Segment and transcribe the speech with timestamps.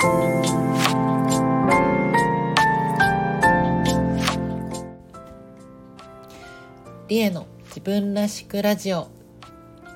[0.00, 0.06] リ
[7.18, 9.08] エの自分らしくラジオ。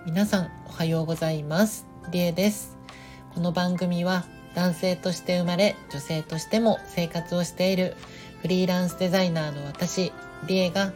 [0.05, 1.87] 皆さんおはようございます。
[2.11, 2.77] リエです。
[3.33, 7.97] この番組は男性として生まれ女性としても生活をしている
[8.43, 10.13] フリーランスデザイナーの私
[10.47, 10.93] リエが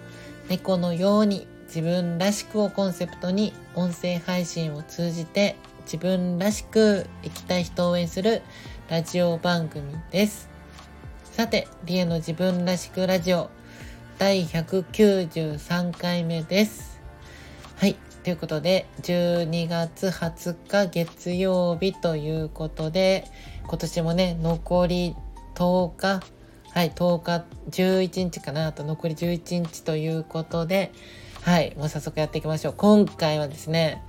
[0.50, 8.43] 猫のように自分らしくをコンセプトに音声配信を通じて自分らしく生きたい人を応援する
[8.89, 10.48] ラジオ番組です。
[11.22, 13.50] さてリエの自分らしくラジオ
[14.17, 16.98] 第193回目です。
[17.76, 23.26] はいということで12月20日月曜日ということで
[23.67, 25.14] 今年もね残り
[25.54, 26.23] 10日
[26.70, 30.93] はい10日11日かなあと残り11日ということで
[31.43, 32.75] はいもう早速やっていきましょう。
[32.75, 34.03] 今回はですね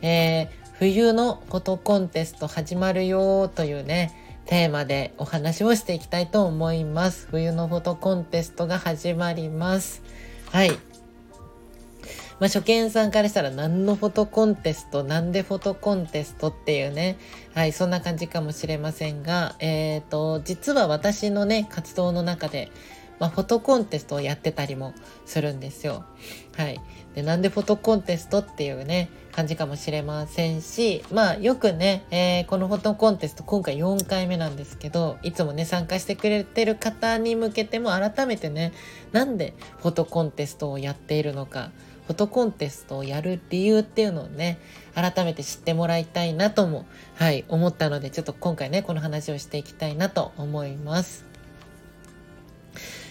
[0.00, 4.12] えー、冬のフォトコンテスト始まるよーというね
[4.48, 7.28] テーマでお話をしていきたいと思います。
[7.30, 10.02] 冬のフォトコンテストが始まります。
[10.50, 10.70] はい。
[10.70, 17.18] まあ、初見さんからしたら何のフォトコンテストなんでフォトコンテストっていうね、
[17.52, 22.70] はい、そんな感じかもしれませんが、えっ、ー、と、実は私のね、活動の中で、
[23.18, 24.94] まあ、フォトコンテストをやってたりも
[25.26, 26.04] するんですよ。
[26.56, 26.80] はい。
[27.14, 38.72] で、なんでフォトコンテストっていうね、感じかもしれませんし、まあよくね、えー、このフォトコンテスト今回4回目なんですけど、いつもね、参加してくれてる方に向けても改めてね、
[39.12, 41.70] なんでフォトコンテストをやっているのか、
[42.08, 44.58] フォトコンテストをやる理由っていうのをね、
[44.94, 51.27] 改めて知ってもらいたいなとも、はい、思ったので、ちょっと今回ね、この話をしていきたいなと思います。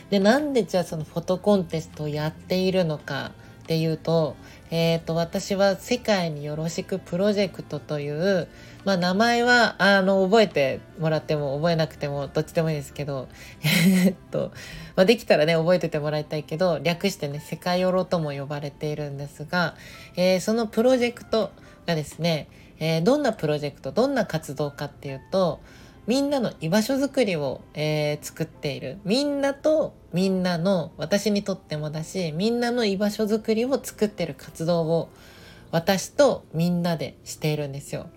[0.09, 3.31] で、なんでじゃあそのフォトコンテストをやっているのか
[3.63, 4.35] っていうと、
[4.71, 8.47] えっ、ー、と、私は世界によろしくプロジェクトという、
[8.85, 13.27] まあ名前は、あの、覚えてもらっても覚えなくてもどっちでもいいですけど、
[14.05, 14.51] えっと、
[14.95, 19.75] まあできたらね、覚えててもらいたいけど、略してね、世界ヨロとも呼ばれているんですが、
[20.15, 21.51] えー、そのプロジェクト
[21.85, 22.47] がですね、
[22.79, 25.59] えー、どんなプロジェクト、どんな活動かっていうと、
[26.07, 28.97] みんなの居場所づくりを、えー、作っている。
[29.03, 35.09] みんなとみんなの、私にとってもだし、みんなの居場所づくりを作ってる活動を
[35.71, 38.07] 私とみんなでしているんですよ。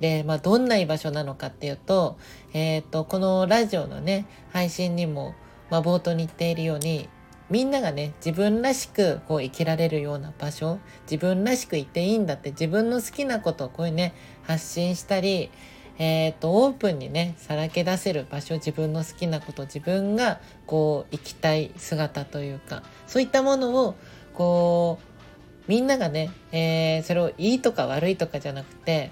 [0.00, 2.18] で、まあ、どんな居場所なのかっていうと、
[2.54, 5.34] え、ー、と、このラジオのね、配信にも、
[5.70, 7.10] まあ、冒頭に言っているように、
[7.50, 10.78] みんながね、自分らしくこう生きられるような場所、
[11.10, 15.50] 自分らしくいていいんだって、自分の好きなことをこういうね、発信したり、
[15.98, 23.94] えーと、オープンにねさらけ出せる場所自分の好きなこと自分がこう生きたい姿というかそういったものを
[24.34, 29.10] こうみんながね、えー、それをいいとか悪いとかじゃなくて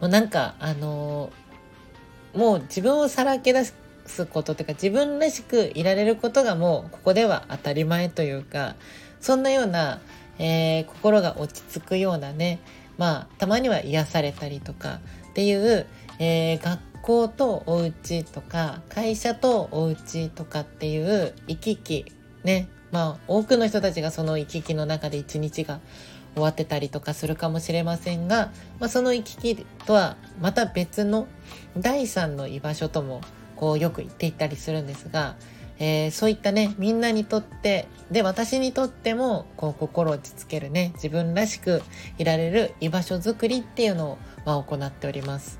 [0.00, 8.74] もうなんかあのー、もう自分をさらけ出すことというか自分らしくいられることがもうここでは当たり前というか
[9.20, 10.00] そんなような、
[10.40, 12.58] えー、心が落ち着くようなね
[13.02, 15.88] まあたまには癒されたりとかっていう、
[16.20, 22.04] えー、学校とお家とか会社とお家とかっていう行き来
[22.44, 22.68] ね。
[22.92, 25.80] まあ多くの人たちがその行き来の中で一日が
[26.34, 31.26] 終わってたりとかするかもしれませんが、まあ、その行き来とはまた別の
[31.76, 33.20] 第三の居場所とも
[33.56, 35.34] こうよく言っていたりするんですが
[35.78, 41.82] えー、そういったねみんなにとってで私にとってもこう心落ち着けるね自分らしく
[42.18, 45.58] いられる居場所づくりっていうのを、まあ、行っております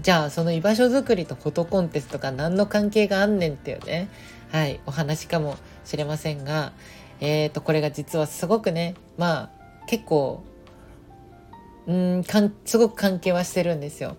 [0.00, 4.08] じゃあその居場所づくりとフォトコンテストが何の関係があんねんっていうね
[4.52, 6.72] はいお話かもしれませんが
[7.20, 9.50] えっ、ー、とこれが実はすごくねまあ
[9.86, 10.44] 結構
[11.86, 14.16] うんかんすごく関係はしてるんですよ。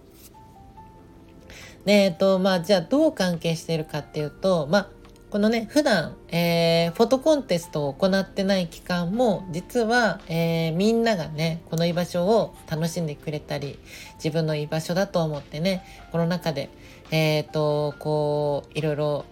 [1.85, 4.89] えっ、とまあじゃあどう関係しているかっていうとまあ
[5.29, 13.77] このね、普段、えー、フォトコンテストを行ってない期間も、実は、えー、みんながね、この居場所を楽しんでくれたり、
[14.15, 15.83] 自分の居場所だと思ってね、
[16.13, 16.69] この中で、
[17.12, 19.25] えっ、ー、と、こう、いろいろ、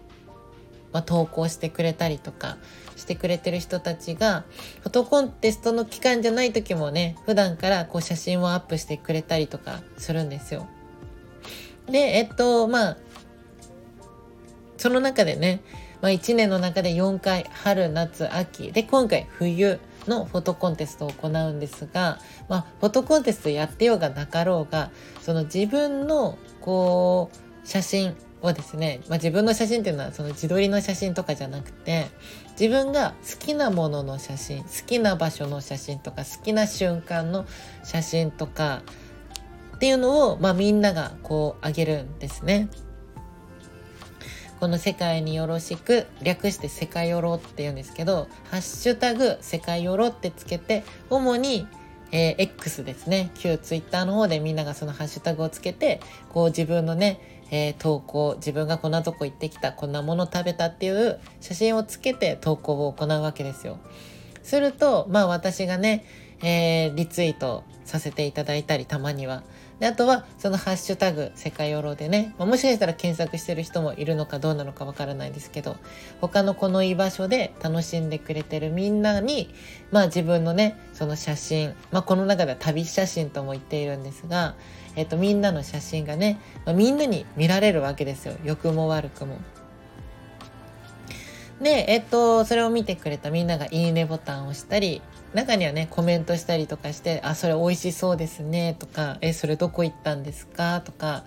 [0.91, 2.57] まあ、投稿してくれたりとか
[2.97, 4.43] してくれてる人たちが、
[4.81, 10.67] フォトコンテストの期間じゃない時もね、普段からこう写真をアップしてくれたりとかするんですよ。
[11.87, 12.97] で、えっと、まあ、
[14.77, 15.61] その中でね、
[16.01, 24.91] まあ、1年の中で4回春夏秋で今回冬のフォトコンテストを行うんですが、まあ、フォトコンテストやってようがなかろうが
[25.21, 32.05] その自分のこう写真をですね、まあ、自分の写真っていうのはその自撮りの写真とかじゃなくて
[32.51, 37.45] 自分が好きなものの写真好きな場所の写真とか好きな瞬間の
[37.83, 38.83] 写真とか
[39.75, 42.69] っていうのを、まあ、みんながこうあげるんですね。
[44.59, 51.67] この世界によろしく略して世界よろって言うんですけど、ハッシュタグ世界よろってつけて、主に
[52.11, 53.31] えー、X ですね。
[53.35, 55.99] 旧 Twitter の方でみんながそのハッシュタグをつけて、
[56.29, 57.19] こう自分のね、
[57.51, 63.79] えー、投稿、自分がこんなとこ行ってきた、こんなもの食べたっていう写真をつけて投稿を行うわけですよ。
[64.43, 66.05] すると、まあ私がね、
[66.41, 69.43] えー、リツイートさせていただいたり、たまには。
[69.79, 75.75] であとは、そのハッシュタグ、世界ヨロでね、まあ、もしかしたら検索してる人もいるのかどうなのかわからないですけど、
[76.21, 79.53] 他のこの居場所で楽しんでくれてるみんなに、
[79.91, 84.55] まあ自分のね、その写真、まあこの中では旅写真とも言っているんですが、
[84.95, 88.35] えっと、みんなの写真がね、まあ、みんなに見られるわけですよ。
[88.45, 89.39] 良くも悪くも。
[91.61, 95.01] で、えっと、それを見てくれたみんながいいねボタンを押したり、
[95.35, 100.81] 中にはね、コメントしたりとかして、あ、それ美味しそうですね、とか、え、それどこ行ったんですか？
[100.81, 101.25] とか、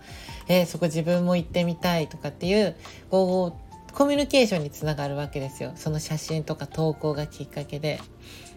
[0.49, 2.75] え、そこ自分も行ってみたいとかっていう、
[3.11, 5.73] こう、コミュニケーションにつながるわけですよ。
[5.77, 8.01] その写真とか投稿がきっかけで。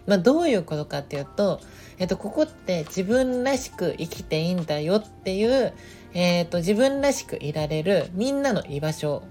[0.04, 1.60] まあ、どういうことかっていうと、
[1.98, 5.72] えっと、ここって自分らしく生きていいんだよっていう、
[6.12, 9.22] えっと、自分らしくいられるみんなの居場所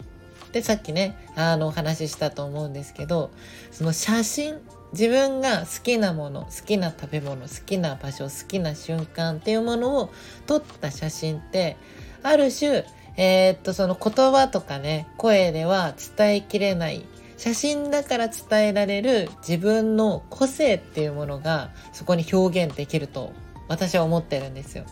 [0.53, 3.31] でさっきねあのお話ししたと思うんですけど
[3.71, 4.61] その写真
[4.93, 10.11] 自分が好きなもの好きな食べ物好きな場所好きな瞬間っていうものを
[10.47, 11.77] 撮った写真って
[12.23, 12.85] ある種
[13.17, 17.05] えー、っとその言葉とかね声では伝えきれない
[17.37, 23.33] 写真だから伝えられる自分の個性っていうものがそこに表現できると
[23.67, 24.85] 私は思ってるんですよ。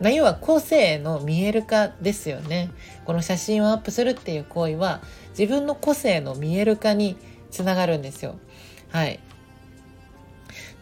[0.00, 2.70] まあ、要は個性の見える化ですよね。
[3.04, 5.00] この写真をアップするっていう行為は
[5.38, 7.16] 自分の個性の見える化に
[7.52, 8.34] つながるんですよ。
[8.88, 9.20] はい。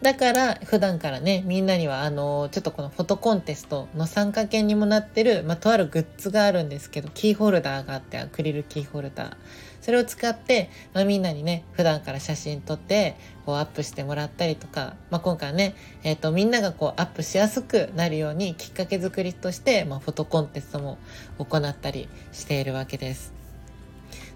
[0.01, 9.33] だから普段からね、みんなにはあの、ちょっとこのフォトコンテストの参加券にもなってる、まあ、とあるグッズがあるんですけど、キーホルダーがあって、アクリルキーホルダー。
[9.79, 13.15] それを使って、まあ、みんなにね、普段から写真撮って、
[13.45, 20.97] こうアップしてもらったりとか、まあ、今回ね、えっ、ー、と、みんながこうアップしやすくなるようにきっかけ作りとして、まあ、フォトコンテストも
[21.37, 23.33] 行ったりしているわけです。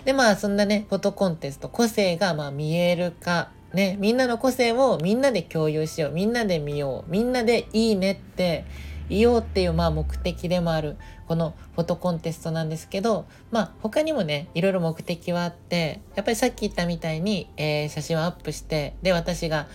[0.04, 6.12] で、まあ、そんなね、フォトコンテスト、個性がま見える化ね、みんなの個性をみんなで共有しよう。
[6.12, 7.12] みんなで見よう。
[7.12, 8.66] みんなでいいねって
[9.10, 19.68] 言おうっていうまあ目的でもあるこのフォトコンテストなんですけど、まあ他にもね、いろいろ目的はあって、やっぱりさっき言ったみたいに、えー、写真をアップして、で、私が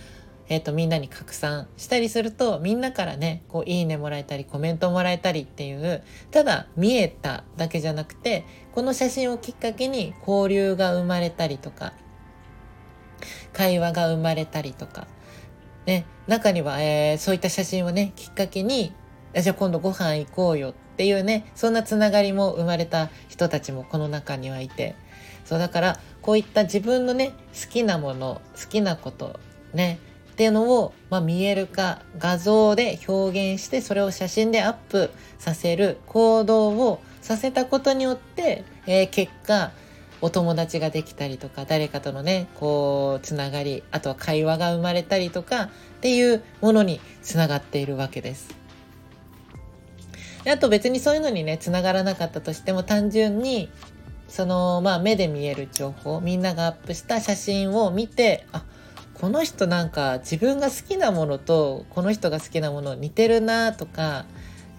[0.51, 8.43] えっ、ー、と、みんなに拡散したりすると、みんなからね、こう、いいねもらえたり、コメントもらえたりっていう、ただ見えただけじゃなくて、
[8.73, 11.93] この写真をきっかけに交流が生まれたりとか、
[13.53, 15.07] 会話が生まれたりとか、
[15.85, 18.93] ね、中には、えー、そういった写真をね、きっかけに、
[19.35, 24.95] じゃあ今度ご飯行こうよっていうね、そんなつながりも生まれた人たちもこの中にはいて、
[25.45, 29.39] そうだから、こういった自分のね、好きなもの、好きなこと、
[29.73, 29.99] ね、
[30.31, 39.71] っていうのを、まあ、見える化、画像で表現して、それを写真でアップさせる行動をさせたことによって、えー、結果、
[40.21, 45.69] お友達ができたりとか、誰かとのね、こう、つながり、あとは会話が生まれたりとかっ
[46.01, 48.49] ていうものにつながっているわけです。
[50.43, 53.69] であと別にそういうのにね、つながらなかったとしても単純に、
[54.27, 58.63] その、まあ目で見える情報、みんながアップした写真を見て、あ、
[59.15, 64.25] この人なんか自分が好きなものとこの人が好きなもの似てるなとか、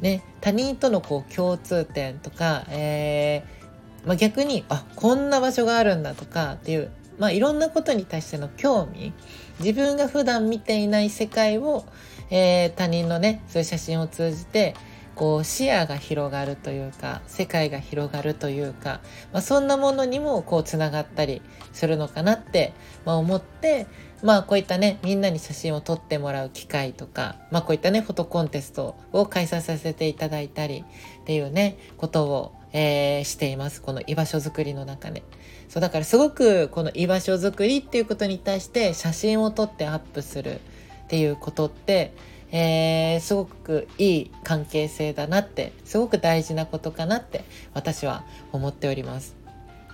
[0.01, 3.62] ね、他人とのこう共通点とか、えー
[4.05, 9.13] まあ、逆にあこんな場所があるんだとかっていう、まあ、いろんなことに対しての興味
[9.61, 11.85] 自分が普段見ていない世界を、
[12.31, 14.75] えー、他人のねそういう写真を通じて
[15.15, 19.01] こう視野が広がるというか世界が広がるというか、
[19.33, 21.43] まあ、そんなものにもこうつながったり
[21.73, 22.73] するのかなって、
[23.05, 23.87] まあ、思って
[24.23, 30.85] まあこういったねみんなに写真を撮ってもらう機会とか、まあ、こういったねフォトコンテストを開催させていただいたり
[31.23, 33.83] っていうねことをえー、しています。
[33.83, 35.23] この居場所づくりの中で。
[35.69, 40.61] そう、だからすごくこの居場所づくりっていうことに対して写真を撮ってアップする
[41.05, 42.13] っていうことって、
[42.51, 49.35] えー、すごくいい関係性だなって、すごく大事なことかなって私は思っております。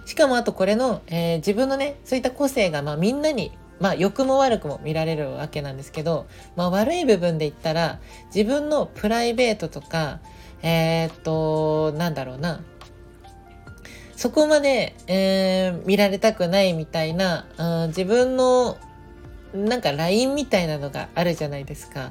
[0.06, 8.00] しかもあとこれの、えー、自分のね、そういった個性がまあみんなにまあ良くも悪くも見られるわけなんですけど、まあ悪い部分で言ったら
[8.34, 10.18] 自分のプライベートとか
[10.62, 12.60] えー、っと、なんだろうな。
[14.16, 18.76] そこまで、えー、見られたくないみたいな、うん、自分の
[19.54, 22.10] なんか LINE みたいなのがあるじゃないですか。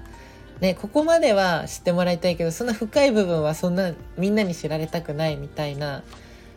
[0.61, 6.01] ね、ここまでは知ってもらいたいけどそんな深い部分はそんなみんなに知られたくないみたいな、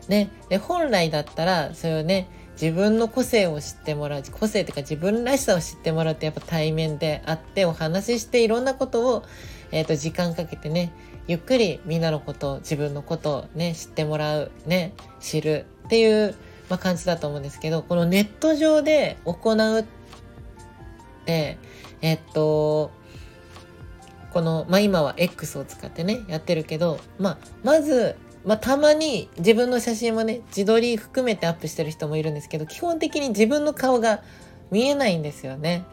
[0.08, 9.24] ね、で本来だったらそれをね自分の個性を知ってもらう個性っていうか自分らしさを知ってもらうってやっぱ対面であってお話ししていろんなことを、
[9.70, 10.92] えー、と時間かけてね
[11.26, 16.34] ゆっくりみんなのこと自分のことをね知ってもらうね知るっていう、
[16.68, 19.84] まあ、感じだと思うんですけどこのネット上で行うっ
[21.24, 21.58] て
[22.02, 22.90] えっと
[24.32, 34.22] この、まあ、今は X を使ってねやってるけど、まあ、まずまあ、たまに自分の写真もね自撮り含めてアップしてる人もいるんですけど基本的に自分の顔が
[34.70, 35.84] 見えないんですよね。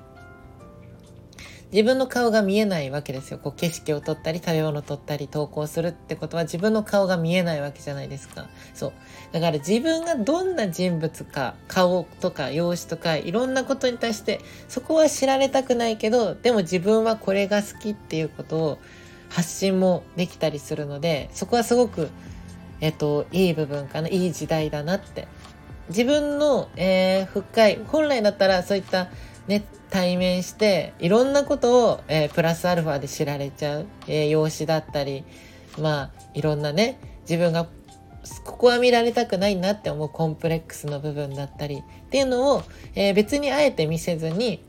[1.72, 3.40] 自分の顔が見えないわけですよ。
[3.40, 8.48] こう景色を撮ったり食べ物撮ったり投稿するってことは自分の顔が見えないわけじゃないですか。
[8.74, 8.94] そう。
[9.32, 18.78] だから自分がどんな人物か顔とか容姿とかいろんなことに対してそこは知られたくないけどでも自分はこれが好きっていうことを
[19.30, 22.10] 発信もできたりするのでそこはすごく
[22.80, 25.28] えっと、いい部分かな、いい時代だなって。
[25.90, 29.08] 自分の、えー、深い、本来だったらそういった
[29.48, 35.24] ね、対面して、いろんなことを、えー、プラスアルファで知られちゃう、えー、容姿だったり、
[35.80, 37.68] まあ、いろんなね、自分が
[38.44, 42.64] ここは見られたくないなって思うコンプレックスの部分だったりっていうのを、
[42.96, 44.64] えー、別にあえて見せずに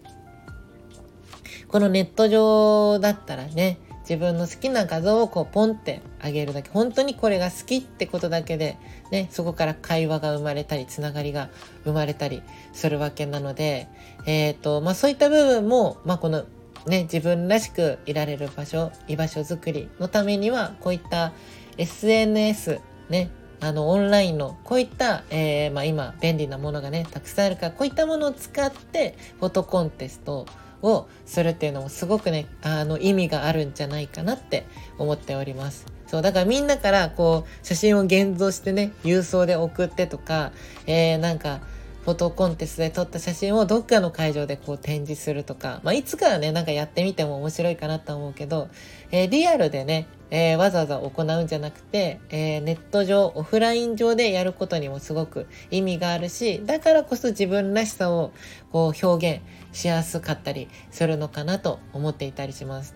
[1.69, 3.79] このネット上だったらね
[4.09, 8.79] 自分の好きな画像をこうポンってあげるだけ本当にこれが好きってことだけで、
[9.11, 11.51] ね、そこから会話が生まれたりつながりが
[11.85, 13.89] 生まれたりするわけなので、
[14.25, 16.47] えーとまあ、そういった部分も、まあ、この
[16.87, 21.33] ね、自分らしくいられる場所居場所づくりのためにはこういった
[21.77, 30.47] SNS ねあのオンラインのこういった、えー、まあ、今便利なものがねたくさんあるからこういったものを使ってフォトコンテスト
[30.83, 34.67] をするっていうのもすごくねあの意味があるんじゃないかなって
[34.99, 35.87] 思っております。
[36.07, 40.53] そうだからみんなからこう写真を現像してね郵送で送ってとか、
[40.87, 41.61] えー、なんか
[42.09, 48.71] フォトコンテストで撮った写真をどっかの会場でこう展示するとか、まあ、いつかはねなんかやってみても面白いかなと思うけど、
[49.11, 58.33] えー、リアルでねえー、わざわざ行うんじゃなくて、えー、ネット上オフライン上でやることにもすごく意味があるしだからこそ自分らしさを
[58.71, 62.95] こう表現しやすかったりするのかなと思っていたりします。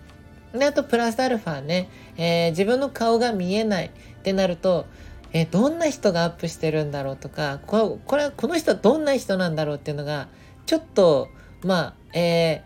[0.53, 3.91] であとプラスアルファね、えー、自分の顔が見えないっ
[4.21, 4.85] てなると
[5.33, 10.27] えどんな人がアップしてるんだろうとかこれはこの人はどんな人なんだろうっていうのが
[10.67, 11.27] ちょっと
[11.63, 12.63] まあ、え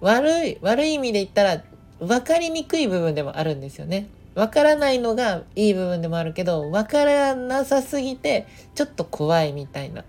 [0.00, 1.64] ー、悪い悪い意味で言ったら
[1.98, 4.06] 分かりにくい部分でもあるんですよね。
[4.34, 10.04] 分からないのがいい部分でもあるけど分からなさすぎてちょっと怖いみたいな。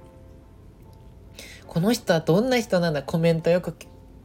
[1.67, 3.03] この人はどんな人なんだ？
[3.03, 3.75] コメントよく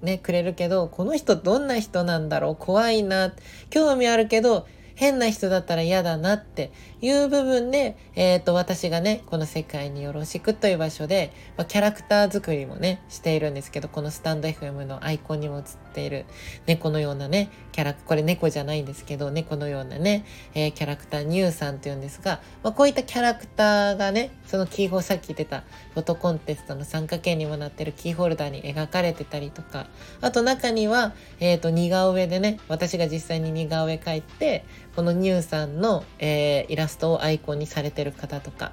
[0.03, 2.57] ねくれるけどこの人どんな人なんだろう？
[2.57, 3.33] 怖いな
[3.69, 4.67] 興味あるけど
[5.01, 15.65] 変な人だったら嫌だなっていう部分で、えっ、ー、と、私がね、この世界によろしくという場所で、まあ、キャラクター作りもね、しているんですけど、このスタンド FM のアイコンにも映っ
[15.95, 16.27] ている
[16.67, 25.63] 猫のようなね、キャラク、これ猫じゃないんですけど、猫のようなね、えー、キャラクター、ニューさんっていうんですが、まあ、こういったキャラクターがね、そのキーホルさっき言ってた
[25.95, 29.87] フォトコンテストの参加券にもなってるキーホルダーに描かれてたりとか、
[30.21, 34.67] あと中には、えっ、ー、と、似顔絵でね、私が実際に似顔絵描いて、
[34.97, 38.73] このニューさんの、えー、イラストをアイコンにされてる方とか。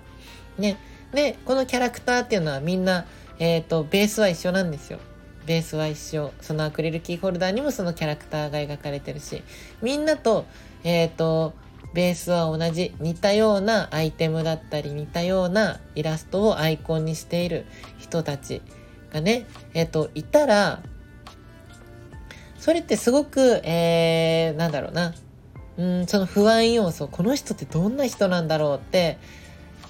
[0.58, 0.78] ね。
[1.14, 3.06] で、このキャラクターっていうのはみんな、
[3.40, 5.00] えっ、ー、と、ベースは一緒なんですよ。
[5.46, 6.34] ベースは一緒。
[6.42, 9.44] そのアクリルキーホルダーにもそのキャラクターが描かれてるし、
[9.82, 10.46] みんなと、
[10.84, 11.54] えっ、ー、と、
[11.94, 17.66] ベースは同じ、似たようなアイテムだったり、似たようなイラストをアイコンにしている
[17.98, 18.62] 人たち
[19.14, 20.82] がね、えっ、ー、と、いたら、
[22.60, 25.14] それってすごく、えー、なんだろうな、
[25.78, 29.18] うんその不安要素この人ってどんな人なんだろうって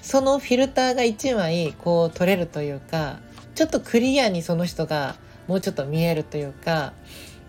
[0.02, 3.20] そのフィルターが1枚こう取れるというか
[3.54, 5.16] ちょっとクリアにその人が
[5.48, 6.92] もうちょっと見えるというか、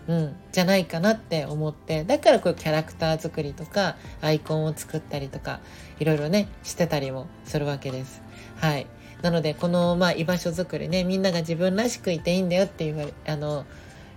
[0.08, 5.60] うん、じゃないかなって思ってだからこうキャラクター作りとかアイコンを作ったりとか
[5.98, 8.22] いろいろねしてたりもするわけです。
[8.56, 8.86] はい
[9.22, 13.66] なのでこのまあ居場所作りねみんなが自分らしくいていいんだよっていうあの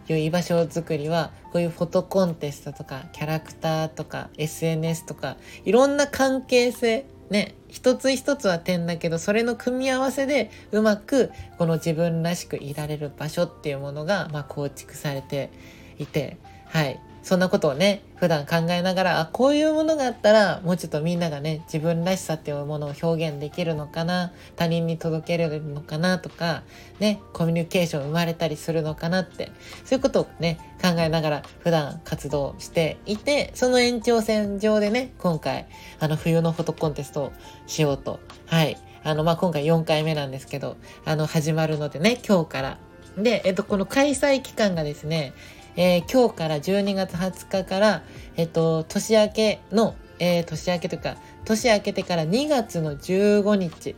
[0.08, 15.50] 良い場所づくりはこういうフォトコンテストとかキャラクターとか SNS とかいろんな関係性ね一つ一つは点だけどそれの組み合わせでうまくこの自分らしくいられる場所っていうものが、まあ、構築されて
[15.98, 17.00] いてはい。
[17.24, 26.64] そんなことをね、普段考えながら、あ、こういうものがあったら、もうちょっとみんながね、自分らしさっていうものを表現できるのかな、他人に届けれるのかなとか、
[27.00, 29.54] ね、コミュニケーション生まれたりするのかなって、
[29.86, 35.66] そういうことをね、考えながら普段活動していて、その延長線上でね、今回、
[36.02, 37.34] あの、冬のフォトコンテストを
[37.68, 38.78] しようと、はい。
[39.06, 40.76] あの、まあ、今回4回目なんですけど、
[41.06, 42.78] あの、始まるのでね、今日から。
[43.18, 45.34] で、えっと、この開催期間がですね、
[45.76, 48.04] えー、今日から12月20日から、
[48.36, 53.96] えっと、年明けの、えー、年明けというか、年明けてから2月の15日。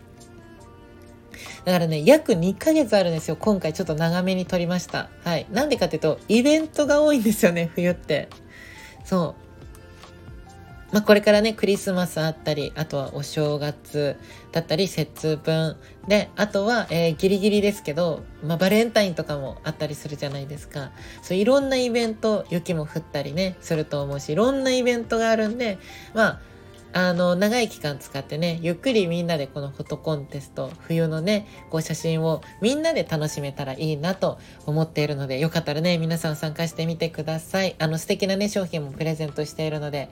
[1.65, 3.35] だからね、約2ヶ月あるんですよ。
[3.35, 5.09] 今回ちょっと長めに撮りました。
[5.23, 5.47] はい。
[5.51, 8.29] なんでかっていうと、イベントが多いんですよね、冬って。
[9.03, 9.44] そう。
[10.91, 14.17] まあ、これからね、クリスマスあったり、あとはお正月
[14.51, 15.75] だったり、節分。
[16.07, 20.91] で、あとは、えー、ギリギリですけど、まあ、バレンタインとかもあったりするじゃないですか。
[21.21, 25.79] そう、いろんなイベント、雪も降ったりね、すると思うし、いろんなイベントがあるんで、
[26.13, 26.41] まあ、
[26.97, 37.75] あの、長い期間使ってね、ゆっくりみんなでこのフォトコンテスト、冬のね、こう写真をみんなで楽しめたらいいなと思っているので、よかったらね、皆さん参加してみてください。
[37.79, 40.07] あの、素敵なね、商品もプレゼントしているので、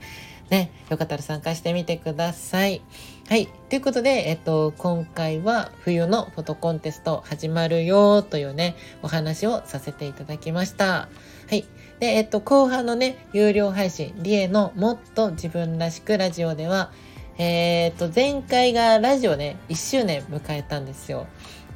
[0.49, 2.81] ね、よかったら参加してみてください。
[3.29, 3.47] はい。
[3.69, 11.07] ということで、えっと、今回は冬のフォトコンテスト始まるよというね、お話をさせていただきました。
[11.49, 11.65] はい。
[11.99, 16.91] で、えっと、後半のね、有料配信、リエのもっと自分らしくラジオでは、
[17.37, 21.25] えー、っと、前回がラジオね、1周年迎えたんですよ。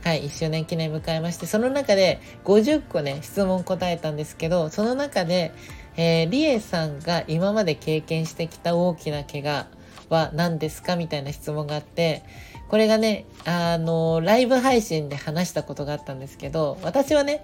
[0.03, 5.51] はい、1周年記念迎えまして、その中で50個ね、質問答えたんですけど、その中で、
[5.97, 9.67] えー、リエさんが今まで経験してきた大きな怪我
[10.09, 12.23] は何ですかみたいな質問があって、
[12.69, 17.43] これがね、あの、ライブ配信で話したことがあったんですけど、私はね、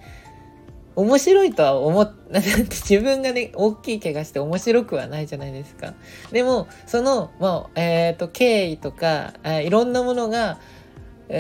[0.96, 5.96] 面白いとは思っ、て 自分がね、大きい怪我して面白くはないじゃないですか。
[6.32, 9.34] でも、その、まあ、えっ、ー、と、経緯とか、
[9.64, 10.60] いろんなものが、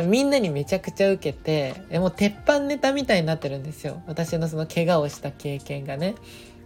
[0.08, 4.02] みんなにめちゃくちゃ受けて、もう鉄板ネタみたいになってるんですよ。
[4.08, 6.16] 私のその怪我をした経験がね。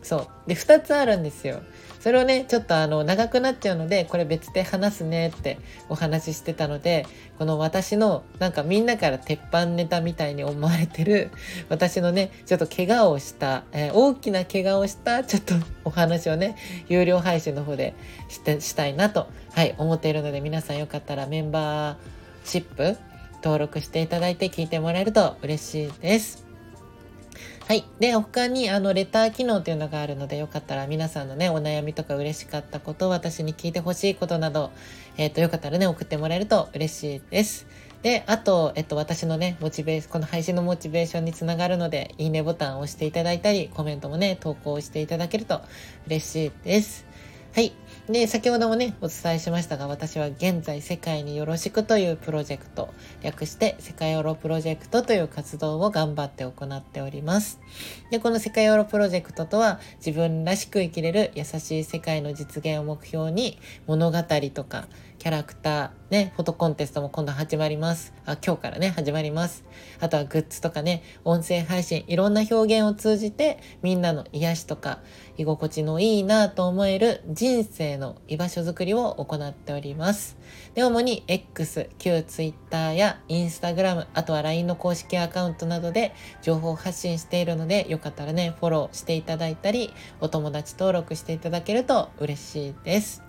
[0.03, 0.27] そう。
[0.47, 1.61] で、2つあるんですよ。
[1.99, 5.57] それをね、ちょっとあの、長くなっちゃうので、これ別で話すねって
[5.89, 7.05] お話ししてたので、
[7.37, 11.31] この私の、なんかみんなから鉄板ネタみたいに思われてる、
[11.69, 16.55] 私のね、ちょっと怪我をした、えー、大きな怪我をした、ちょっとお話をね、
[16.87, 17.93] 有料配信の方で
[18.29, 21.97] してしたいなと、はい、思っているので、皆さんよかったらメンバー
[22.45, 22.97] シップ
[23.43, 26.46] 登録していただいて聞いてもらえると嬉しいです。
[27.67, 27.83] はい。
[27.99, 34.71] で、他に、あの、レター機能というのがあるので、よかったら皆さんのね、お悩みとか嬉しかったこと、私に聞いてほしいことなど、
[35.17, 37.67] えっ、ー、と、よかったらね、送ってもらえると嬉しいです。
[38.03, 45.59] で、あと、えっと、私のね、モチベーション、この配信のモチベーションにつながるので、いいねボタンを押していただいたり、コメントもね、投稿していただけると
[46.05, 47.05] 嬉しいです。
[47.57, 47.73] はい。
[48.07, 52.93] で、先ほどもね、お伝えしましたが、私は現在世界によろしくというプロジェクト、
[53.23, 57.59] 略して世界ヨロプロジェクトという活動を頑張って行っております。
[58.11, 64.19] で、この世界ヨロプロジェクトとは、自分らしく生きれる優しい世界の実現を目標に、物語
[64.53, 64.87] とか、
[65.19, 68.13] キャラクター、ね、フォトコンテストも今度始まります。
[68.25, 69.65] あ、今日からね、始まります。
[69.99, 74.99] あとはグッズとかね、音声配信、いろんな表現を通じて、みんなの癒しとか、
[75.35, 80.37] 居心地のいいなと思える人生の居場所づくりを行っております。
[80.75, 93.26] で、主に X、旧 Twitter や Instagram、あとは LINE の公式アカウントなどで情報発信しているので、よかったらね、フォローしていただいたり、お友達登録していただけると嬉しいです。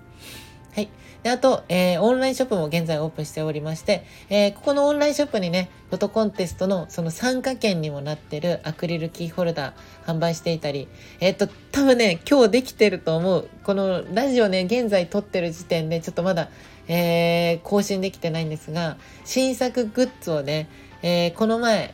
[0.73, 0.89] はい。
[1.23, 10.87] で、あと、えー、オンラインショップも現在オープンしておりまして、えー、ここのオンラインショップにね、フォトコンテストのその参加券にもなってるアクリルキーホルダー販売していたり、
[11.19, 13.49] えっ、と、多分ね、今日できてると思う。
[13.63, 16.49] このラジオね、現在撮ってる時点でちょっとまだ、
[16.87, 20.69] えー、更新できてないんですが、新作グッズをね、
[21.01, 21.93] えー、この前、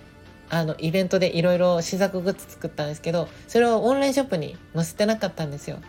[0.50, 5.80] あの、イベントでいろいろ新作グッズ作ったんですけど、それをオンラインショップに載せてなかったんですよ。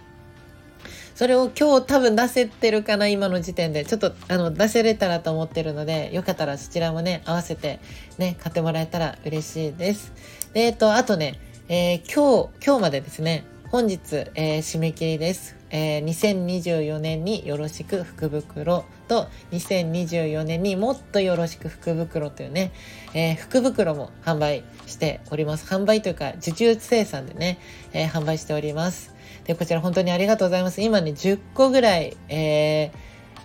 [1.17, 3.87] それを今日多分出せてるかな、今の時点で。
[3.87, 7.81] ちょっと、あの、出せれたらと思ってるので、よかったらそちらもね、合わせて
[8.19, 10.13] ね、買ってもらえたら嬉しいです。
[10.53, 15.56] で、えっと、あとね、えー、今日、今日までですね、本日、えー、締め切りです。
[15.71, 22.73] えー、2024年によろしく福袋と2024年にもっとよろしく福袋というね、
[23.15, 25.67] えー、福袋も販売しております。
[25.67, 27.59] 販売というか受注生産でね、
[27.93, 29.15] えー、販売しております。
[29.45, 30.83] で、こちら本当にありがとうございます。
[30.83, 32.91] 今ね、10個ぐらい、え、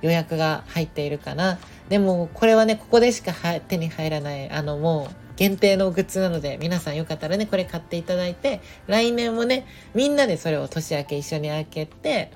[0.02, 1.60] 予約が入っているかな。
[1.90, 3.34] でも、これはね、ここでしか
[3.68, 12.32] 手に入らない、あの、もう、限定のグッズなので、皆さんよかったらね、これ買っていただいて、来年もね、みんなでそれを年明け一緒に開けて、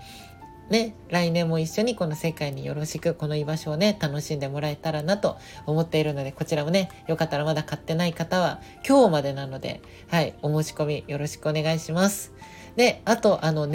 [0.69, 12.34] ね、来年も一緒にこの世界によろしく、この居場所をね、楽しんでもらえたらなと思っているので、こちらもね、よかったらまだ買ってない方は、今日までなので、はい、お申し込みよろしくお願いします。
[12.75, 13.67] で、あと、あの、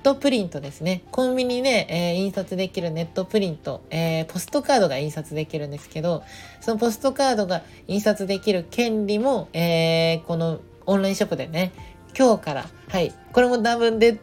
[0.00, 1.02] ットプリントですね。
[1.10, 6.24] コンビニで、えー、印刷できるネットプリント、えー、ポストカードが印刷できるんですけど、
[6.60, 11.72] そのポストカードが印刷できる権利も、えー、このオンラインショップでね、
[12.18, 14.18] 今日から、はい、これも多分で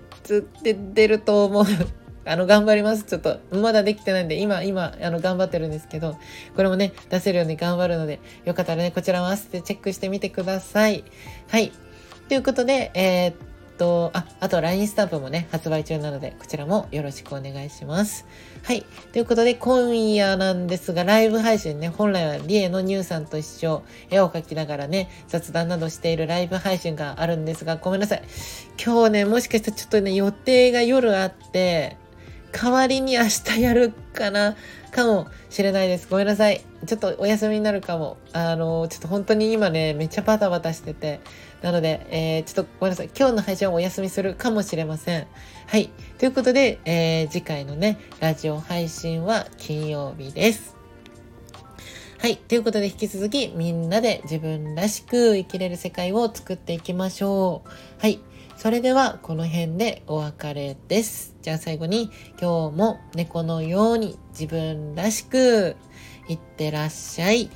[0.63, 1.65] で出ると思う。
[2.25, 3.03] あの、頑張ります。
[3.03, 6.17] ちょっと、まだできてないんで、今、今、あの、頑張ってるんですけど、
[6.57, 11.05] これもね、出せるように頑張るので、よかったらね、こちらも合わせてチェックしてみてください。
[11.47, 11.71] はい。
[12.27, 13.35] ということで、えー、っ
[13.77, 18.25] と、あ、あと LINE スタンプもね、発売中なので、こちらもよろしくお願いします。
[18.63, 18.83] はい。
[19.13, 28.23] ということで、今夜なんですが、ライブ配信ね、本来はリエのニューさんと一緒、絵を描きながらね、雑談などしているライブ配信があるんですが、ごめんなさい。
[28.83, 31.97] 今日ね、もしかしたらちょっとね、予定が夜あって、
[32.51, 34.55] 代わりに明日やるかな、
[34.91, 36.07] かもしれないです。
[36.09, 36.63] ごめんなさい。
[36.85, 38.17] ちょっとお休みになるかも。
[38.33, 41.19] あの、ちょっと本当に今ね、めっちゃバタバタしてて。
[41.61, 43.09] なので、えー、ちょっとごめんなさい。
[43.17, 45.27] 今日の配信はお休みするかもしれません。
[45.67, 45.89] はい。
[46.17, 50.75] ということで、えー、次回のね、ラジオ配信は金曜日です。
[52.19, 52.37] はい。
[52.37, 57.69] ということで、引き続き、みんなで自分らしく生きれる世界を作っていきましょう。
[58.01, 58.19] はい。
[58.57, 61.35] それではこの辺でお別れです。
[61.43, 62.09] じゃあ最後に
[62.41, 65.75] 今日も猫のように自分らしく
[66.27, 67.51] いってらっしゃい。